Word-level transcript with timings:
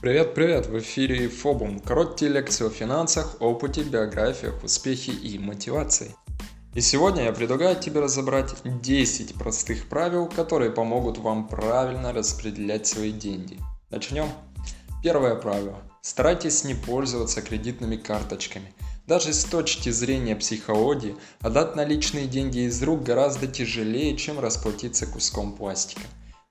Привет-привет! 0.00 0.66
В 0.66 0.78
эфире 0.78 1.28
Фобум. 1.28 1.78
Короткие 1.78 2.30
лекции 2.30 2.66
о 2.66 2.70
финансах, 2.70 3.36
опыте, 3.38 3.82
биографиях, 3.82 4.64
успехе 4.64 5.12
и 5.12 5.38
мотивации. 5.38 6.16
И 6.72 6.80
сегодня 6.80 7.24
я 7.24 7.32
предлагаю 7.34 7.78
тебе 7.78 8.00
разобрать 8.00 8.54
10 8.64 9.34
простых 9.34 9.90
правил, 9.90 10.26
которые 10.26 10.70
помогут 10.70 11.18
вам 11.18 11.46
правильно 11.46 12.14
распределять 12.14 12.86
свои 12.86 13.12
деньги. 13.12 13.58
Начнем. 13.90 14.30
Первое 15.02 15.34
правило. 15.34 15.82
Старайтесь 16.00 16.64
не 16.64 16.72
пользоваться 16.72 17.42
кредитными 17.42 17.96
карточками. 17.96 18.72
Даже 19.06 19.34
с 19.34 19.44
точки 19.44 19.90
зрения 19.90 20.34
психологии, 20.34 21.14
отдать 21.40 21.76
наличные 21.76 22.26
деньги 22.26 22.60
из 22.60 22.82
рук 22.82 23.02
гораздо 23.02 23.46
тяжелее, 23.46 24.16
чем 24.16 24.40
расплатиться 24.40 25.06
куском 25.06 25.52
пластика. 25.52 26.00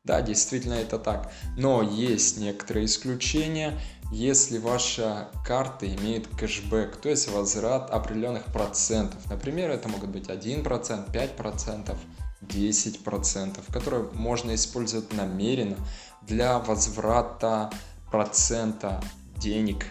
Да, 0.10 0.24
действительно 0.24 0.74
это 0.74 0.98
так. 0.98 1.32
Но 1.56 1.84
есть 1.84 2.40
некоторые 2.40 2.88
исключения, 2.88 3.80
если 4.12 4.58
ваша 4.58 5.30
карта 5.46 5.86
имеет 5.86 6.26
кэшбэк, 6.36 6.96
то 6.96 7.10
есть 7.10 7.30
возврат 7.30 7.92
определенных 7.92 8.46
процентов. 8.46 9.20
Например, 9.30 9.70
это 9.70 9.88
могут 9.88 10.10
быть 10.10 10.28
1%, 10.28 10.64
5%, 11.12 11.96
10%, 12.42 13.72
которые 13.72 14.10
можно 14.16 14.56
использовать 14.56 15.14
намеренно 15.14 15.78
для 16.24 16.58
возврата 16.58 17.70
процента 18.10 19.04
денег. 19.38 19.86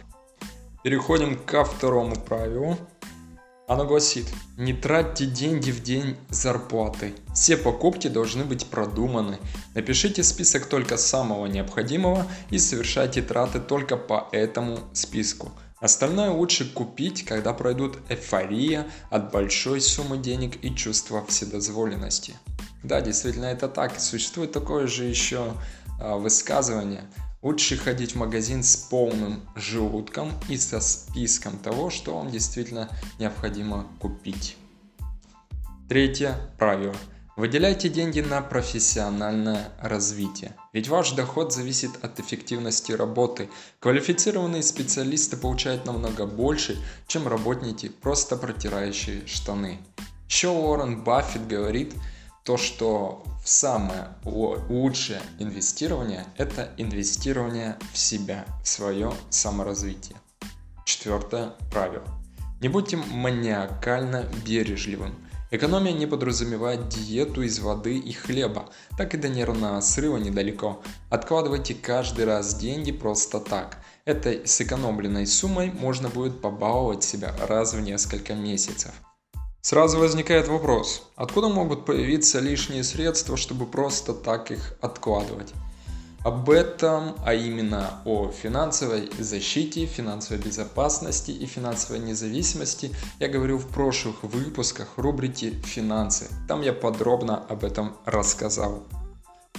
Переходим 0.82 1.38
ко 1.38 1.64
второму 1.64 2.16
правилу. 2.16 2.76
Оно 3.68 3.84
гласит, 3.84 4.24
не 4.56 4.72
тратьте 4.72 5.26
деньги 5.26 5.70
в 5.70 5.82
день 5.82 6.16
зарплаты. 6.30 7.12
Все 7.34 7.54
покупки 7.54 8.08
должны 8.08 8.44
быть 8.44 8.64
продуманы. 8.64 9.38
Напишите 9.74 10.22
список 10.22 10.64
только 10.70 10.96
самого 10.96 11.44
необходимого 11.44 12.26
и 12.48 12.58
совершайте 12.58 13.20
траты 13.20 13.60
только 13.60 13.98
по 13.98 14.26
этому 14.32 14.78
списку. 14.94 15.52
Остальное 15.80 16.30
лучше 16.30 16.64
купить, 16.72 17.26
когда 17.26 17.52
пройдут 17.52 17.98
эйфория 18.08 18.86
от 19.10 19.30
большой 19.32 19.82
суммы 19.82 20.16
денег 20.16 20.64
и 20.64 20.74
чувство 20.74 21.22
вседозволенности. 21.26 22.36
Да, 22.82 23.02
действительно 23.02 23.46
это 23.46 23.68
так. 23.68 24.00
Существует 24.00 24.50
такое 24.50 24.86
же 24.86 25.04
еще 25.04 25.52
высказывание– 25.98 27.04
Лучше 27.40 27.76
ходить 27.76 28.12
в 28.12 28.16
магазин 28.16 28.64
с 28.64 28.74
полным 28.74 29.40
желудком 29.54 30.32
и 30.48 30.56
со 30.56 30.80
списком 30.80 31.56
того, 31.56 31.88
что 31.88 32.16
вам 32.16 32.32
действительно 32.32 32.88
необходимо 33.20 33.86
купить. 34.00 34.56
Третье 35.88 36.34
правило. 36.58 36.96
Выделяйте 37.36 37.88
деньги 37.88 38.18
на 38.20 38.42
профессиональное 38.42 39.68
развитие. 39.80 40.56
Ведь 40.72 40.88
ваш 40.88 41.12
доход 41.12 41.52
зависит 41.52 41.92
от 42.02 42.18
эффективности 42.18 42.90
работы. 42.90 43.48
Квалифицированные 43.78 44.64
специалисты 44.64 45.36
получают 45.36 45.86
намного 45.86 46.26
больше, 46.26 46.76
чем 47.06 47.28
работники, 47.28 47.88
просто 47.88 48.36
протирающие 48.36 49.24
штаны. 49.28 49.78
Еще 50.28 50.48
Уоррен 50.48 51.04
Баффет 51.04 51.46
говорит, 51.46 51.94
то, 52.48 52.56
что 52.56 53.24
самое 53.44 54.08
лучшее 54.24 55.20
инвестирование– 55.38 56.24
это 56.38 56.70
инвестирование 56.78 57.76
в 57.92 57.98
себя, 57.98 58.46
в 58.64 58.68
свое 58.68 59.12
саморазвитие. 59.28 60.16
Четвертое 60.86 61.52
правило. 61.70 62.06
Не 62.62 62.70
будьте 62.70 62.96
маниакально 62.96 64.24
бережливым. 64.46 65.14
Экономия 65.50 65.92
не 65.92 66.06
подразумевает 66.06 66.88
диету 66.88 67.42
из 67.42 67.58
воды 67.58 67.98
и 67.98 68.12
хлеба, 68.14 68.70
так 68.96 69.12
и 69.12 69.18
до 69.18 69.28
нервного 69.28 69.82
срыва 69.82 70.16
недалеко. 70.16 70.80
Откладывайте 71.10 71.74
каждый 71.74 72.24
раз 72.24 72.54
деньги 72.54 72.92
просто 72.92 73.40
так. 73.40 73.76
Этой 74.06 74.46
сэкономленной 74.46 75.26
суммой 75.26 75.70
можно 75.70 76.08
будет 76.08 76.40
побаловать 76.40 77.04
себя 77.04 77.34
раз 77.46 77.74
в 77.74 77.80
несколько 77.82 78.32
месяцев. 78.32 78.92
Сразу 79.60 79.98
возникает 79.98 80.48
вопрос, 80.48 81.02
откуда 81.16 81.48
могут 81.48 81.84
появиться 81.84 82.40
лишние 82.40 82.84
средства, 82.84 83.36
чтобы 83.36 83.66
просто 83.66 84.14
так 84.14 84.50
их 84.50 84.74
откладывать? 84.80 85.52
Об 86.24 86.50
этом, 86.50 87.14
а 87.24 87.32
именно 87.32 88.00
о 88.04 88.30
финансовой 88.30 89.10
защите, 89.18 89.86
финансовой 89.86 90.42
безопасности 90.42 91.30
и 91.30 91.46
финансовой 91.46 92.00
независимости 92.00 92.94
я 93.20 93.28
говорил 93.28 93.58
в 93.58 93.68
прошлых 93.68 94.22
выпусках 94.24 94.88
рубрики 94.96 95.50
«Финансы». 95.64 96.26
Там 96.48 96.62
я 96.62 96.72
подробно 96.72 97.44
об 97.48 97.64
этом 97.64 97.96
рассказал. 98.04 98.82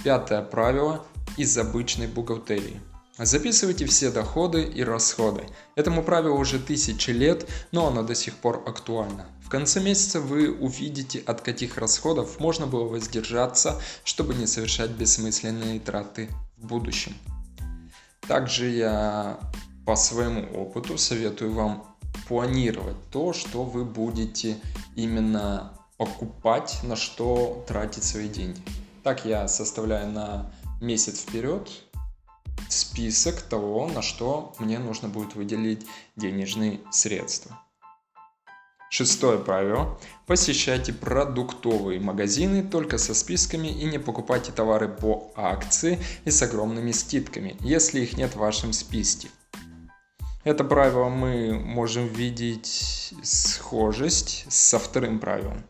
Пятое 0.04 0.42
правило 0.42 1.04
из 1.36 1.56
обычной 1.56 2.06
бухгалтерии. 2.06 2.80
Записывайте 3.18 3.84
все 3.86 4.10
доходы 4.10 4.62
и 4.62 4.82
расходы. 4.82 5.46
Этому 5.74 6.02
правилу 6.02 6.38
уже 6.38 6.58
тысячи 6.58 7.10
лет, 7.10 7.46
но 7.72 7.88
оно 7.88 8.02
до 8.02 8.14
сих 8.14 8.34
пор 8.36 8.62
актуально. 8.66 9.26
В 9.44 9.48
конце 9.50 9.80
месяца 9.80 10.20
вы 10.20 10.50
увидите, 10.50 11.18
от 11.26 11.40
каких 11.40 11.76
расходов 11.76 12.38
можно 12.38 12.66
было 12.66 12.84
воздержаться, 12.84 13.80
чтобы 14.04 14.34
не 14.34 14.46
совершать 14.46 14.92
бессмысленные 14.92 15.80
траты 15.80 16.30
в 16.56 16.66
будущем. 16.66 17.14
Также 18.20 18.70
я 18.70 19.40
по 19.84 19.96
своему 19.96 20.44
опыту 20.54 20.96
советую 20.96 21.52
вам 21.52 21.84
планировать 22.28 22.96
то, 23.10 23.32
что 23.32 23.64
вы 23.64 23.84
будете 23.84 24.56
именно 24.94 25.72
покупать, 25.98 26.78
на 26.84 26.94
что 26.94 27.64
тратить 27.66 28.04
свои 28.04 28.28
деньги. 28.28 28.60
Так 29.02 29.24
я 29.24 29.48
составляю 29.48 30.10
на 30.12 30.52
месяц 30.80 31.20
вперед 31.20 31.68
список 32.72 33.42
того, 33.42 33.88
на 33.88 34.02
что 34.02 34.54
мне 34.58 34.78
нужно 34.78 35.08
будет 35.08 35.34
выделить 35.34 35.86
денежные 36.16 36.80
средства. 36.90 37.60
Шестое 38.92 39.38
правило. 39.38 39.98
Посещайте 40.26 40.92
продуктовые 40.92 42.00
магазины 42.00 42.64
только 42.64 42.98
со 42.98 43.14
списками 43.14 43.68
и 43.68 43.84
не 43.84 43.98
покупайте 43.98 44.50
товары 44.50 44.88
по 44.88 45.30
акции 45.36 46.00
и 46.24 46.30
с 46.32 46.42
огромными 46.42 46.90
скидками, 46.90 47.56
если 47.60 48.00
их 48.00 48.16
нет 48.16 48.32
в 48.32 48.38
вашем 48.38 48.72
списке. 48.72 49.28
Это 50.42 50.64
правило 50.64 51.08
мы 51.08 51.52
можем 51.52 52.08
видеть 52.08 53.14
схожесть 53.22 54.46
со 54.48 54.80
вторым 54.80 55.20
правилом. 55.20 55.62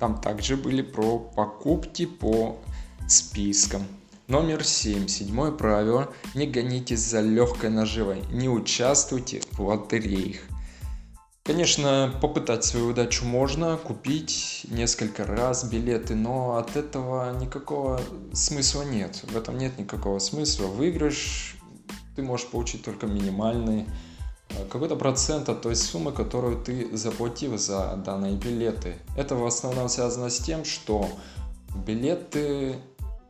Там 0.00 0.18
также 0.20 0.56
были 0.56 0.80
про 0.80 1.18
покупки 1.18 2.06
по 2.06 2.58
спискам. 3.06 3.86
Номер 4.28 4.64
7. 4.64 5.06
Седьмое 5.06 5.52
правило. 5.52 6.12
Не 6.34 6.48
гонитесь 6.48 6.98
за 6.98 7.20
легкой 7.20 7.70
наживой. 7.70 8.22
Не 8.32 8.48
участвуйте 8.48 9.40
в 9.52 9.60
лотереях. 9.60 10.38
Конечно, 11.44 12.12
попытать 12.20 12.64
свою 12.64 12.88
удачу 12.88 13.24
можно, 13.24 13.76
купить 13.76 14.66
несколько 14.68 15.24
раз 15.24 15.70
билеты, 15.70 16.16
но 16.16 16.56
от 16.56 16.74
этого 16.74 17.38
никакого 17.38 18.00
смысла 18.32 18.82
нет. 18.82 19.22
В 19.28 19.36
этом 19.36 19.58
нет 19.58 19.78
никакого 19.78 20.18
смысла. 20.18 20.66
Выигрыш 20.66 21.56
ты 22.16 22.22
можешь 22.24 22.48
получить 22.48 22.84
только 22.84 23.06
минимальный 23.06 23.86
э, 24.48 24.64
какой-то 24.68 24.96
процент 24.96 25.48
от 25.48 25.62
той 25.62 25.76
суммы, 25.76 26.10
которую 26.10 26.60
ты 26.60 26.96
заплатил 26.96 27.56
за 27.58 27.94
данные 28.04 28.34
билеты. 28.34 28.96
Это 29.16 29.36
в 29.36 29.46
основном 29.46 29.88
связано 29.88 30.30
с 30.30 30.38
тем, 30.38 30.64
что 30.64 31.08
билеты 31.86 32.80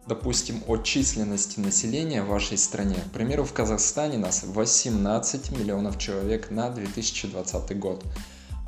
допустим, 0.06 0.62
о 0.66 0.76
численности 0.78 1.58
населения 1.58 2.22
в 2.22 2.28
вашей 2.28 2.58
стране. 2.58 2.96
К 3.08 3.12
примеру, 3.12 3.44
в 3.44 3.52
Казахстане 3.52 4.18
нас 4.18 4.44
18 4.44 5.52
миллионов 5.52 5.98
человек 5.98 6.50
на 6.50 6.70
2020 6.70 7.78
год. 7.78 8.04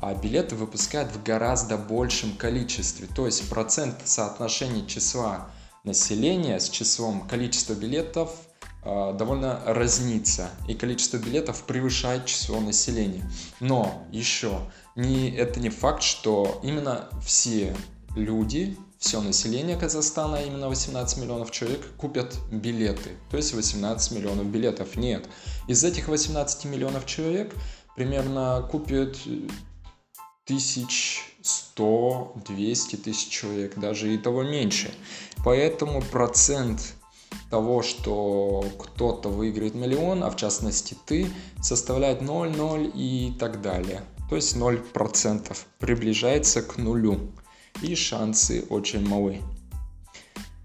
А 0.01 0.13
билеты 0.13 0.55
выпускают 0.55 1.11
в 1.11 1.23
гораздо 1.23 1.77
большем 1.77 2.35
количестве. 2.35 3.07
То 3.07 3.25
есть 3.25 3.49
процент 3.49 3.95
соотношения 4.05 4.85
числа 4.85 5.49
населения 5.83 6.59
с 6.59 6.69
числом 6.69 7.27
количества 7.27 7.73
билетов 7.73 8.31
э, 8.83 9.13
довольно 9.17 9.61
разнится. 9.65 10.49
И 10.67 10.73
количество 10.73 11.17
билетов 11.17 11.63
превышает 11.63 12.25
число 12.25 12.59
населения. 12.59 13.29
Но 13.59 14.07
еще 14.11 14.59
не, 14.95 15.31
это 15.31 15.59
не 15.59 15.69
факт, 15.69 16.03
что 16.03 16.59
именно 16.63 17.09
все 17.21 17.75
люди 18.15 18.77
все 18.99 19.21
население 19.21 19.77
Казахстана, 19.77 20.37
а 20.37 20.41
именно 20.41 20.67
18 20.67 21.17
миллионов 21.19 21.51
человек, 21.51 21.79
купят 21.97 22.37
билеты. 22.51 23.11
То 23.31 23.37
есть 23.37 23.53
18 23.53 24.11
миллионов 24.11 24.45
билетов. 24.47 24.97
Нет. 24.97 25.25
Из 25.67 25.83
этих 25.85 26.09
18 26.09 26.65
миллионов 26.65 27.05
человек 27.05 27.55
примерно 27.95 28.67
купят 28.69 29.17
1100, 30.45 32.33
200 32.45 32.95
тысяч 32.97 33.29
человек, 33.29 33.79
даже 33.79 34.13
и 34.13 34.17
того 34.17 34.43
меньше. 34.43 34.93
Поэтому 35.45 36.01
процент 36.01 36.95
того, 37.49 37.81
что 37.83 38.65
кто-то 38.77 39.29
выиграет 39.29 39.75
миллион, 39.75 40.25
а 40.25 40.29
в 40.29 40.35
частности 40.35 40.97
ты, 41.05 41.31
составляет 41.61 42.21
0, 42.21 42.49
0 42.49 42.91
и 42.93 43.33
так 43.39 43.61
далее. 43.61 44.03
То 44.29 44.35
есть 44.35 44.57
0% 44.57 45.57
приближается 45.79 46.61
к 46.61 46.77
нулю 46.77 47.31
и 47.81 47.95
шансы 47.95 48.65
очень 48.69 49.07
малы. 49.07 49.41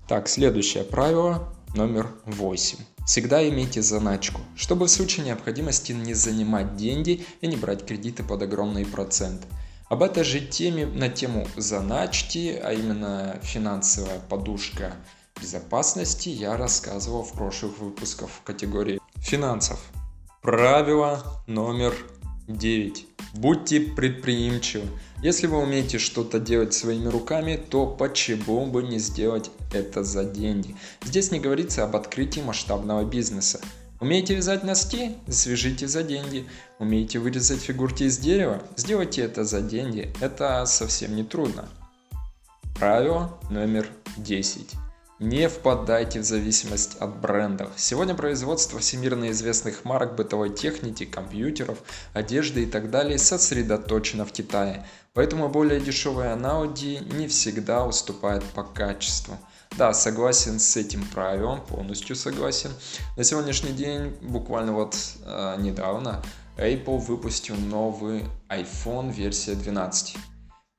Так, 0.09 0.29
следующее 0.29 0.85
правило, 0.85 1.55
номер 1.75 2.11
8. 2.27 2.79
Всегда 3.07 3.47
имейте 3.49 3.83
заначку, 3.83 4.41
чтобы 4.57 4.87
в 4.87 4.91
случае 4.91 5.27
необходимости 5.27 5.93
не 5.93 6.15
занимать 6.15 6.77
деньги 6.77 7.25
и 7.41 7.47
не 7.47 7.57
брать 7.57 7.85
кредиты 7.85 8.23
под 8.23 8.43
огромный 8.43 8.87
процент. 8.87 9.47
Об 9.89 10.03
этой 10.03 10.25
же 10.25 10.41
теме 10.41 10.87
на 10.87 11.11
тему 11.11 11.47
заначки, 11.57 12.59
а 12.63 12.73
именно 12.73 13.39
финансовая 13.43 14.19
подушка 14.21 14.95
безопасности, 15.41 16.31
я 16.31 16.57
рассказывал 16.57 17.23
в 17.23 17.33
прошлых 17.35 17.79
выпусках 17.79 18.31
в 18.31 18.43
категории 18.43 19.01
финансов. 19.17 19.79
Правило 20.41 21.43
номер 21.47 21.95
9. 22.47 23.07
Будьте 23.35 23.81
предприимчивы. 23.81 24.87
Если 25.23 25.47
вы 25.47 25.59
умеете 25.59 25.99
что-то 25.99 26.39
делать 26.39 26.75
своими 26.75 27.09
руками, 27.09 27.57
то 27.57 27.87
почему 27.87 28.67
бы 28.67 28.83
не 28.83 28.99
сделать 28.99 29.51
это 29.73 30.05
за 30.05 30.25
деньги? 30.25 30.77
Здесь 31.03 31.31
не 31.31 31.41
говорится 31.41 31.85
об 31.85 31.97
открытии 31.97 32.41
масштабного 32.41 33.05
бизнеса. 33.05 33.61
Умеете 34.01 34.35
вязать 34.35 34.65
носки? 34.65 35.17
Свяжите 35.29 35.89
за 35.89 36.03
деньги. 36.03 36.47
Умеете 36.79 37.19
вырезать 37.19 37.61
фигурки 37.61 38.05
из 38.05 38.19
дерева? 38.19 38.63
Сделайте 38.77 39.23
это 39.23 39.45
за 39.45 39.63
деньги. 39.63 40.13
Это 40.21 40.67
совсем 40.67 41.17
не 41.17 41.25
трудно. 41.25 41.69
Правило 42.79 43.39
номер 43.51 43.89
10. 44.19 44.84
Не 45.25 45.49
впадайте 45.49 46.21
в 46.21 46.25
зависимость 46.25 46.99
от 47.01 47.19
брендов. 47.19 47.71
Сегодня 47.77 48.15
производство 48.15 48.79
всемирно 48.79 49.31
известных 49.31 49.87
марок 49.87 50.17
бытовой 50.17 50.51
техники, 50.51 51.07
компьютеров, 51.07 51.79
одежды 52.13 52.65
и 52.65 52.67
так 52.67 52.91
далее 52.91 53.17
сосредоточено 53.17 54.27
в 54.27 54.33
Китае. 54.33 54.87
Поэтому 55.15 55.49
более 55.49 55.81
дешевые 55.81 56.33
аналоги 56.33 57.01
не 57.17 57.27
всегда 57.27 57.87
уступают 57.87 58.45
по 58.45 58.65
качеству. 58.65 59.39
Да, 59.79 59.95
согласен 59.95 60.61
с 60.61 60.77
этим 60.77 61.07
правилом, 61.07 61.63
полностью 61.63 62.17
согласен. 62.17 62.73
На 63.17 63.25
сегодняшний 63.25 63.73
день, 63.73 64.15
буквально 64.21 64.75
вот 64.75 64.95
э, 65.25 65.57
недавно, 65.59 66.23
Apple 66.59 66.99
выпустил 66.99 67.57
новый 67.57 68.27
iPhone 68.51 69.11
версия 69.11 69.55
12. 69.55 70.17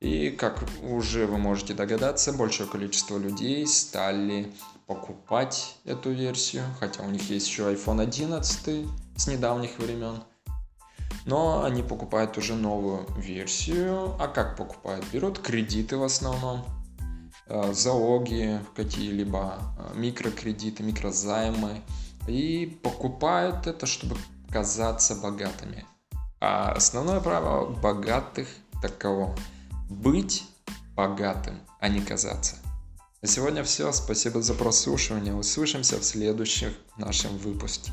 И 0.06 0.30
как 0.30 0.62
уже 0.84 1.26
вы 1.26 1.36
можете 1.36 1.74
догадаться, 1.74 2.32
большее 2.32 2.68
количество 2.68 3.18
людей 3.18 3.66
стали 3.66 4.52
покупать 4.86 5.78
эту 5.84 6.12
версию, 6.12 6.62
хотя 6.78 7.02
у 7.02 7.10
них 7.10 7.28
есть 7.28 7.48
еще 7.48 7.64
iPhone 7.64 8.00
11 8.00 8.86
с 9.16 9.26
недавних 9.26 9.76
времен. 9.80 10.22
Но 11.24 11.64
они 11.64 11.82
покупают 11.82 12.38
уже 12.38 12.54
новую 12.54 13.04
версию. 13.16 14.14
А 14.20 14.28
как 14.28 14.56
покупают? 14.56 15.04
Берут 15.12 15.40
кредиты 15.40 15.96
в 15.96 16.04
основном, 16.04 16.64
э, 17.48 17.72
залоги 17.72 18.60
какие-либо, 18.76 19.58
э, 19.76 19.98
микрокредиты, 19.98 20.84
микрозаймы. 20.84 21.82
И 22.28 22.78
покупают 22.84 23.66
это, 23.66 23.86
чтобы 23.86 24.16
казаться 24.52 25.16
богатыми. 25.16 25.84
А 26.40 26.74
основное 26.76 27.18
правило 27.18 27.66
богатых 27.66 28.46
таково– 28.80 29.34
быть 29.88 30.44
богатым, 30.94 31.60
а 31.80 31.88
не 31.88 32.00
казаться. 32.00 32.56
На 33.22 33.28
сегодня 33.28 33.64
все. 33.64 33.92
Спасибо 33.92 34.42
за 34.42 34.54
прослушивание. 34.54 35.34
Услышимся 35.34 35.98
в 35.98 36.04
следующем 36.04 36.72
нашем 36.96 37.36
выпуске. 37.38 37.92